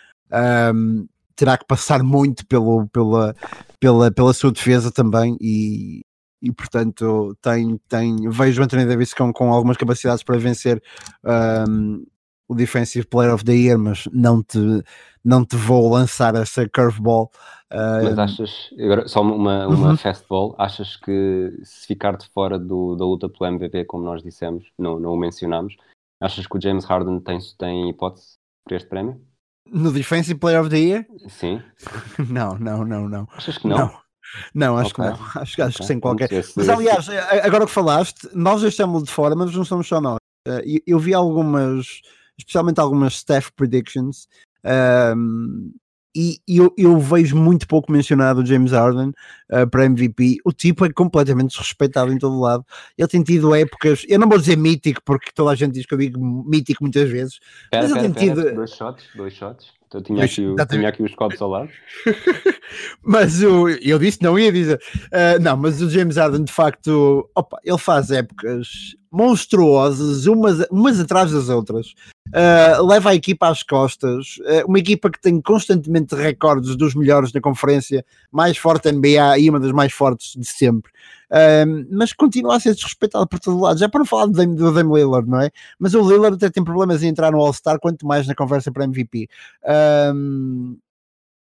[0.74, 3.34] um, terá que passar muito pelo, pela,
[3.78, 6.02] pela, pela sua defesa também e,
[6.42, 10.82] e portanto tem, tem, vejo o Anthony Davis com, com algumas capacidades para vencer
[11.68, 12.04] um,
[12.48, 14.58] o Defensive Player of the Year, mas não te,
[15.24, 17.30] não te vou lançar essa curveball.
[17.72, 19.96] Uh, mas achas, agora, só uma, uma uhum.
[19.96, 24.70] fastball, achas que se ficar de fora do, da luta pelo MVP, como nós dissemos,
[24.78, 25.76] não, não o mencionámos,
[26.20, 29.20] achas que o James Harden tem, tem hipótese para este prémio?
[29.70, 31.06] No Defensive Player of the Year?
[31.28, 31.60] Sim.
[32.30, 33.28] não, não, não, não.
[33.36, 33.78] Achas que não?
[33.78, 33.92] Não,
[34.54, 35.04] não acho okay.
[35.04, 35.26] que não.
[35.26, 35.72] Acho, acho okay.
[35.72, 36.30] que sem qualquer.
[36.56, 37.08] Mas aliás,
[37.42, 40.18] agora que falaste, nós estamos de fora, mas não somos só nós.
[40.46, 42.00] Eh, eu vi algumas,
[42.38, 44.28] especialmente algumas staff predictions,
[45.16, 45.72] um,
[46.16, 49.12] e eu, eu, vejo muito pouco mencionado o James Harden
[49.52, 50.38] uh, para MVP.
[50.44, 52.64] O tipo é completamente desrespeitado em todo lado.
[52.96, 55.92] Ele tem tido épocas, eu não vou dizer mítico, porque toda a gente diz que
[55.92, 57.38] eu digo mítico muitas vezes.
[57.70, 58.54] Pera, mas ele pera, tem tido.
[58.54, 59.76] Dois shots, dois shots.
[59.88, 61.70] Então tinha, aqui, o, tinha aqui os copos ao lado.
[63.04, 64.80] mas o, eu disse, não ia dizer.
[65.06, 70.98] Uh, não, mas o James Harden, de facto, opa, ele faz épocas monstruosas, umas, umas
[70.98, 71.94] atrás das outras.
[72.28, 74.36] Uh, leva a equipa às costas.
[74.38, 79.50] Uh, uma equipa que tem constantemente recordes dos melhores na conferência, mais forte NBA e
[79.50, 80.90] uma das mais fortes de sempre.
[81.30, 83.78] Uh, mas continua a ser desrespeitado por todo lado.
[83.78, 85.50] Já para não falar do Dame, do Dame Lillard, não é?
[85.78, 88.84] Mas o Lillard até tem problemas em entrar no All-Star, quanto mais na conversa para
[88.84, 89.28] MVP.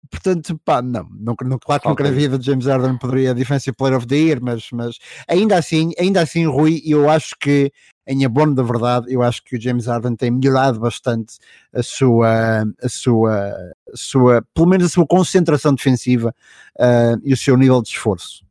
[0.10, 3.76] portanto, pá, não, não, não claro que nunca na vida de James Harden poderia Defensive
[3.76, 7.72] Player of the Year, mas, mas ainda assim, ainda assim, Rui, eu acho que
[8.08, 11.38] em abono da verdade, eu acho que o James Harden tem melhorado bastante
[11.74, 13.54] a sua, a sua,
[13.93, 16.34] a sua pelo menos a sua concentração defensiva
[16.76, 18.46] uh, e o seu nível de esforço.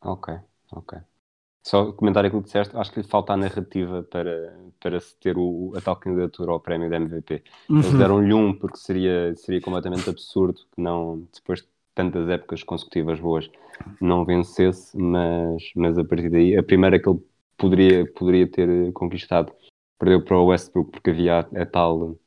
[0.00, 0.34] Ok,
[0.72, 0.98] ok.
[1.64, 5.36] Só comentar aquilo que disseste, acho que lhe falta a narrativa para, para se ter
[5.38, 7.44] o, a tal candidatura ao prémio da MVP.
[7.68, 7.78] Uhum.
[7.78, 13.20] Eles deram-lhe um porque seria, seria completamente absurdo que não, depois de tantas épocas consecutivas
[13.20, 13.48] boas,
[14.00, 17.20] não vencesse, mas, mas a partir daí, a primeira que ele
[17.62, 19.52] poderia, poderia ter conquistado
[19.96, 22.18] perdeu para o Westbrook porque havia a, a tal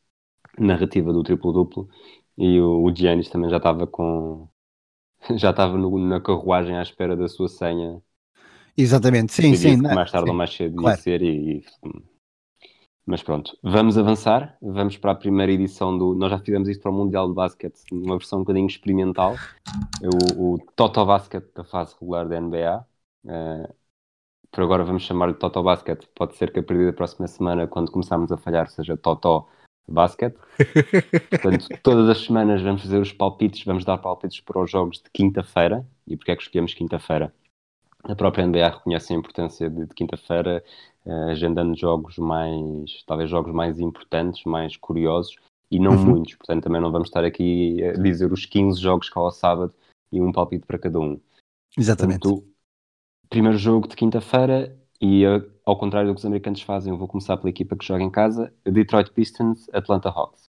[0.58, 1.90] narrativa do triplo-duplo
[2.38, 4.48] e o, o Giannis também já estava com
[5.36, 8.02] já estava no, na carruagem à espera da sua senha
[8.78, 9.78] Exatamente, sim, sim.
[9.78, 10.98] Mais tarde sim, ou mais cedo claro.
[10.98, 11.64] ia ser e, e,
[13.06, 16.14] Mas pronto, vamos avançar, vamos para a primeira edição do...
[16.14, 19.36] Nós já fizemos isto para o Mundial de Basquete, uma versão um bocadinho experimental,
[20.04, 22.86] o, o Toto Basket da fase regular da NBA.
[23.24, 23.74] Uh, eh,
[24.56, 26.00] por agora vamos chamar-lhe Toto Basket.
[26.16, 29.46] Pode ser que a partir da próxima semana, quando começarmos a falhar, seja Toto
[29.86, 30.34] Basket.
[31.30, 35.10] Portanto, todas as semanas vamos fazer os palpites, vamos dar palpites para os jogos de
[35.12, 35.86] quinta-feira.
[36.08, 37.34] E porquê é que escolhemos quinta-feira?
[38.06, 40.64] A própria NBA reconhece a importância de, de quinta-feira,
[41.06, 45.36] uh, agendando jogos mais, talvez jogos mais importantes, mais curiosos,
[45.70, 46.06] e não uhum.
[46.06, 46.36] muitos.
[46.36, 49.74] Portanto, também não vamos estar aqui a dizer os 15 jogos que há ao sábado
[50.14, 51.20] e um palpite para cada um.
[51.78, 52.22] Exatamente.
[52.22, 52.55] Portanto,
[53.30, 57.08] primeiro jogo de quinta-feira, e uh, ao contrário do que os americanos fazem, eu vou
[57.08, 60.46] começar pela equipa que joga em casa: Detroit Pistons, Atlanta Hawks.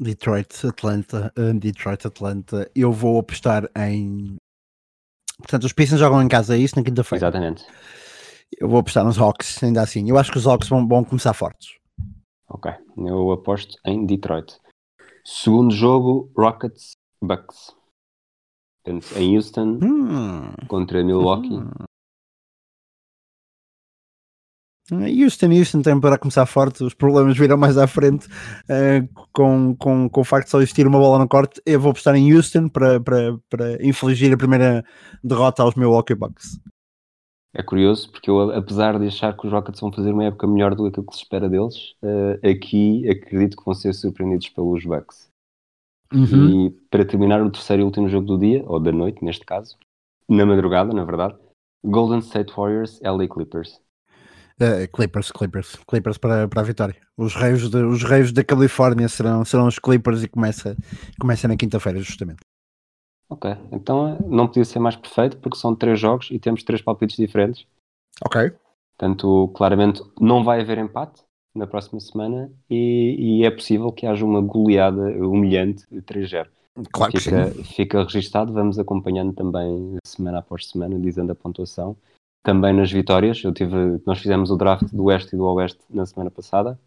[0.00, 2.70] Detroit, Atlanta, uh, Detroit, Atlanta.
[2.74, 4.36] Eu vou apostar em
[5.38, 7.26] Portanto, os Pistons jogam em casa, é isso, na quinta-feira.
[7.26, 7.64] Exatamente.
[8.58, 10.08] Eu vou apostar nos Hawks, ainda assim.
[10.08, 11.76] Eu acho que os Hawks vão, vão começar fortes.
[12.48, 14.56] Ok, eu aposto em Detroit.
[15.24, 17.74] Segundo jogo, Rockets Bucks.
[18.86, 20.52] Em Houston hum.
[20.68, 21.54] contra Milwaukee.
[21.54, 21.70] Hum.
[24.88, 30.08] Houston, Houston tem para começar forte, os problemas virão mais à frente uh, com, com,
[30.08, 31.60] com o facto de só existir uma bola no corte.
[31.66, 34.84] Eu vou apostar em Houston para, para, para infligir a primeira
[35.24, 36.60] derrota aos Milwaukee Bucks.
[37.52, 40.74] É curioso porque eu, apesar de achar que os Rockets vão fazer uma época melhor
[40.74, 44.84] do que aquilo que se espera deles, uh, aqui acredito que vão ser surpreendidos pelos
[44.84, 45.28] Bucks.
[46.12, 46.66] Uhum.
[46.66, 49.76] E para terminar o terceiro e último jogo do dia, ou da noite neste caso,
[50.28, 51.36] na madrugada, na verdade,
[51.84, 53.80] Golden State Warriors, LA Clippers.
[54.60, 56.96] Uh, Clippers, Clippers, Clippers para, para a vitória.
[57.16, 60.76] Os reis, de, os reis da Califórnia serão, serão os Clippers e começa,
[61.20, 62.40] começa na quinta-feira, justamente.
[63.28, 66.80] Ok, então eh, não podia ser mais perfeito porque são três jogos e temos três
[66.80, 67.66] palpites diferentes.
[68.24, 68.52] Ok.
[68.96, 71.25] Portanto, claramente não vai haver empate
[71.56, 76.46] na próxima semana e, e é possível que haja uma goleada humilhante de 3-0.
[76.92, 77.64] Claro fica, que sim.
[77.64, 81.96] Fica registado, vamos acompanhando também semana após semana, dizendo a pontuação
[82.44, 83.42] também nas vitórias.
[83.42, 86.78] Eu tive, nós fizemos o draft do Oeste e do Oeste na semana passada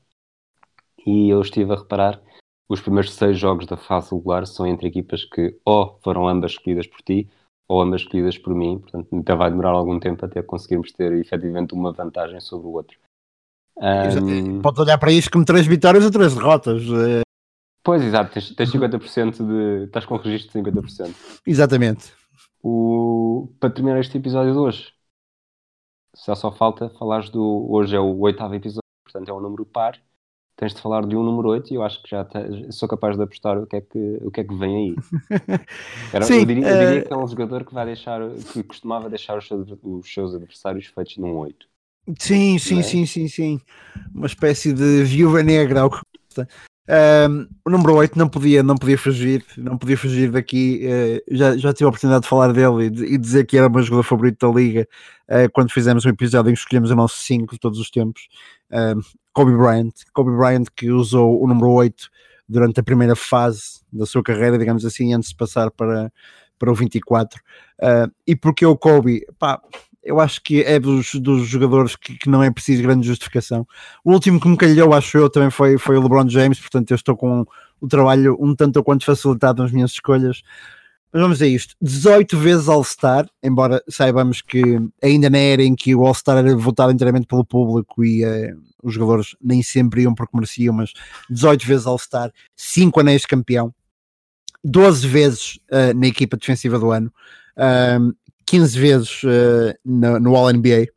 [1.05, 2.21] e eu estive a reparar
[2.69, 6.85] os primeiros seis jogos da fase regular são entre equipas que ou foram ambas escolhidas
[6.85, 7.27] por ti
[7.67, 11.73] ou ambas escolhidas por mim, portanto ainda vai demorar algum tempo até conseguirmos ter efetivamente
[11.73, 12.97] uma vantagem sobre o outro.
[13.77, 14.61] Um...
[14.61, 16.81] Podes olhar para isto como três vitórias ou três derrotas.
[16.83, 17.21] É...
[17.83, 19.85] Pois, exato, tens, tens 50% de.
[19.85, 21.15] estás com registro de 50%.
[21.45, 22.13] Exatamente.
[22.61, 23.49] O...
[23.59, 24.93] Para terminar este episódio de hoje,
[26.25, 27.67] já só falta falares do.
[27.69, 29.99] Hoje é o oitavo episódio, portanto é um número par.
[30.57, 33.15] Tens de falar de um número 8 e eu acho que já te, sou capaz
[33.15, 34.95] de apostar o que é que, o que, é que vem aí.
[36.11, 38.19] Era, Sim, eu, diria, eu, diria, eh, que é um jogador que vai deixar,
[38.51, 41.65] que costumava deixar os seus, os seus adversários feitos num 8.
[42.17, 42.83] Sim, sim, é?
[42.83, 43.61] sim, sim, sim.
[44.13, 45.99] Uma espécie de viúva negra ao que
[46.89, 50.81] um, o número 8 não podia, não podia fugir, não podia fugir daqui.
[50.83, 53.67] Uh, já, já tive a oportunidade de falar dele e, de, e dizer que era
[53.67, 54.87] o meu jogador favorito da liga
[55.29, 58.27] uh, quando fizemos um episódio em que escolhemos o nosso 5 de todos os tempos.
[58.71, 58.99] Uh,
[59.31, 62.09] Kobe Bryant, Kobe Bryant que usou o número 8
[62.47, 66.11] durante a primeira fase da sua carreira, digamos assim, antes de passar para,
[66.57, 67.39] para o 24.
[67.79, 69.61] Uh, e porque o Kobe, pá,
[70.03, 73.67] eu acho que é dos, dos jogadores que, que, não é preciso grande justificação.
[74.03, 76.95] O último que me calhou, acho eu, também foi, foi o LeBron James, portanto eu
[76.95, 77.45] estou com
[77.81, 80.41] o trabalho um tanto ou quanto facilitado nas minhas escolhas.
[81.11, 84.61] Mas vamos a isto: 18 vezes All-Star, embora saibamos que
[85.01, 88.93] ainda na era em que o All-Star era votado inteiramente pelo público e uh, os
[88.93, 90.93] jogadores nem sempre iam porque mereciam, mas
[91.29, 93.73] 18 vezes All-Star, 5 anéis de campeão,
[94.63, 97.11] 12 vezes uh, na equipa defensiva do ano,
[98.49, 100.87] 15 vezes uh, no, no All-NBA,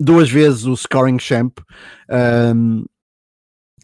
[0.00, 1.60] duas vezes o scoring champ,
[2.52, 2.84] um,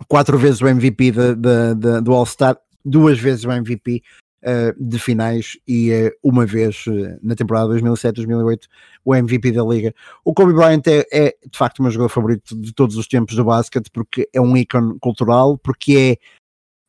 [0.09, 4.03] quatro vezes o MVP de, de, de, do All-Star, duas vezes o MVP
[4.43, 8.63] uh, de finais e uh, uma vez uh, na temporada 2007-2008
[9.05, 9.95] o MVP da liga.
[10.25, 13.37] O Kobe Bryant é, é, de facto o meu jogador favorito de todos os tempos
[13.37, 16.40] do basquete porque é um ícone cultural, porque é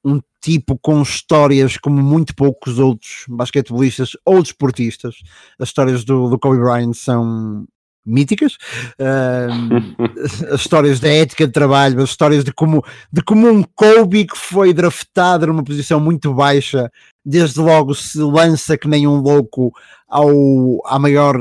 [0.04, 5.16] um tipo com histórias como muito poucos outros basquetebolistas ou desportistas.
[5.60, 7.66] As histórias do, do Kobe Bryant são
[8.06, 8.58] míticas,
[9.00, 14.26] uh, as histórias da ética de trabalho, as histórias de como, de como um Kobe
[14.26, 16.92] que foi draftado numa posição muito baixa,
[17.24, 19.72] desde logo se lança que nem um louco
[20.08, 20.30] ao,
[20.86, 21.36] à maior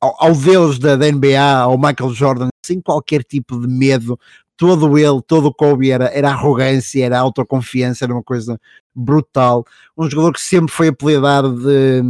[0.00, 4.18] ao, ao deus da, da, NBA, ao Michael Jordan, sem qualquer tipo de medo,
[4.58, 8.60] todo ele, todo o Kobe era, era arrogância, era autoconfiança, era uma coisa
[8.94, 9.64] brutal.
[9.96, 12.02] Um jogador que sempre foi apelidado de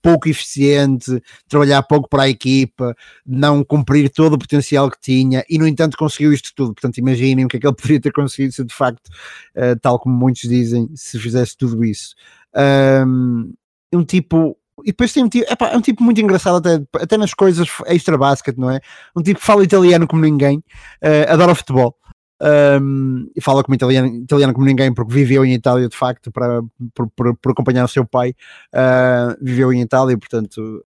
[0.00, 2.94] pouco eficiente, trabalhar pouco para a equipa,
[3.26, 6.72] não cumprir todo o potencial que tinha e, no entanto, conseguiu isto tudo.
[6.72, 9.08] Portanto, imaginem o que é que ele poderia ter conseguido se de facto,
[9.56, 12.14] uh, tal como muitos dizem, se fizesse tudo isso.
[13.06, 13.52] Um,
[13.92, 14.56] um tipo.
[14.84, 17.68] E depois tem um tipo, epá, é um tipo muito engraçado até, até nas coisas
[17.86, 18.80] extra basket, não é?
[19.16, 21.96] Um tipo que fala italiano como ninguém, uh, adora futebol,
[22.80, 26.60] um, e fala como italiano, italiano como ninguém, porque viveu em Itália de facto para,
[26.92, 28.34] por, por, por acompanhar o seu pai,
[28.74, 30.84] uh, viveu em Itália, portanto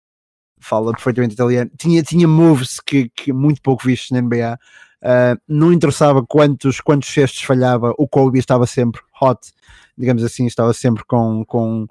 [0.58, 1.70] fala perfeitamente italiano.
[1.76, 4.58] Tinha, tinha moves que, que muito pouco vistos na NBA.
[5.02, 9.52] Uh, não interessava quantos, quantos cestos falhava, o Kobe estava sempre hot,
[9.98, 11.88] digamos assim, estava sempre com, com,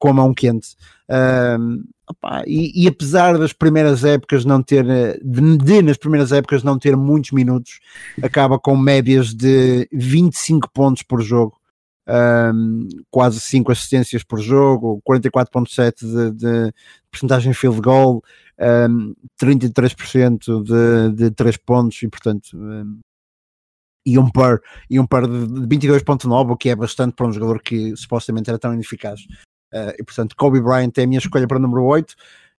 [0.00, 0.74] com a mão quente.
[1.08, 4.84] Uh, Opa, e, e, apesar das primeiras épocas não ter,
[5.22, 7.78] de, de, nas primeiras épocas não ter muitos minutos,
[8.20, 11.56] acaba com médias de 25 pontos por jogo,
[12.52, 16.72] um, quase 5 assistências por jogo, 44,7% de, de
[17.12, 18.24] porcentagem field goal,
[18.90, 22.98] um, 33% de, de 3 pontos e portanto um,
[24.04, 27.62] e um par, e um par de 22.9, o que é bastante para um jogador
[27.62, 29.20] que supostamente era tão ineficaz.
[29.72, 32.14] Uh, e portanto, Kobe Bryant é a minha escolha para o número 8.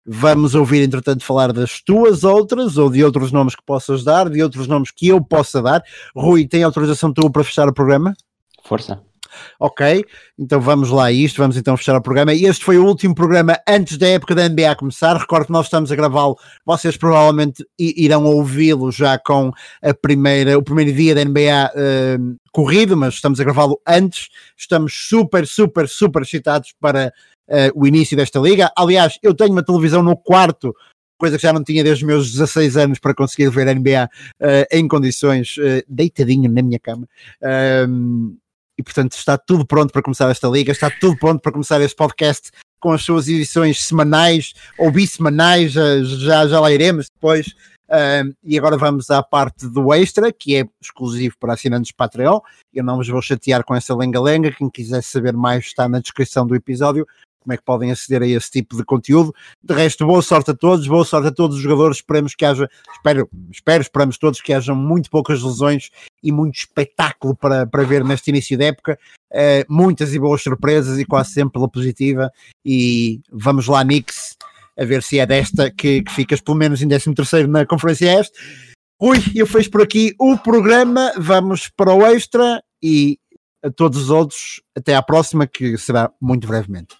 [0.06, 4.42] Vamos ouvir, entretanto, falar das tuas outras ou de outros nomes que possas dar, de
[4.42, 5.84] outros nomes que eu possa dar.
[6.16, 8.14] Rui, tem autorização tua para fechar o programa?
[8.64, 9.00] Força.
[9.58, 10.04] Ok,
[10.38, 12.34] então vamos lá a isto, vamos então fechar o programa.
[12.34, 15.16] Este foi o último programa antes da época da NBA começar.
[15.16, 19.52] Recordo que nós estamos a gravá-lo, vocês provavelmente irão ouvi-lo já com
[19.82, 24.28] a primeira, o primeiro dia da NBA uh, corrido, mas estamos a gravá-lo antes.
[24.56, 27.12] Estamos super, super, super excitados para
[27.48, 28.70] uh, o início desta liga.
[28.76, 30.74] Aliás, eu tenho uma televisão no quarto
[31.20, 34.08] coisa que já não tinha desde os meus 16 anos para conseguir ver a NBA
[34.40, 37.06] uh, em condições, uh, deitadinho na minha cama.
[37.42, 38.34] Uh,
[38.80, 41.94] e portanto está tudo pronto para começar esta liga, está tudo pronto para começar este
[41.94, 42.50] podcast
[42.80, 47.54] com as suas edições semanais ou bissemanais, já, já lá iremos depois.
[47.90, 52.40] Um, e agora vamos à parte do extra, que é exclusivo para assinantes Patreon.
[52.72, 54.52] Eu não vos vou chatear com essa lenga-lenga.
[54.52, 57.06] Quem quiser saber mais está na descrição do episódio
[57.40, 59.34] como é que podem aceder a esse tipo de conteúdo.
[59.62, 61.98] De resto, boa sorte a todos, boa sorte a todos os jogadores.
[61.98, 65.90] Esperemos que haja, espero, espero, esperamos todos que hajam muito poucas lesões
[66.22, 68.98] e muito espetáculo para, para ver neste início da época.
[69.32, 72.30] Uh, muitas e boas surpresas e quase sempre pela positiva.
[72.64, 74.36] E vamos lá, Nix,
[74.78, 78.38] a ver se é desta que, que ficas pelo menos em 13 na Conferência Este.
[79.00, 81.12] Ui, eu fecho por aqui o programa.
[81.16, 83.18] Vamos para o extra e
[83.62, 86.99] a todos os outros, até à próxima, que será muito brevemente.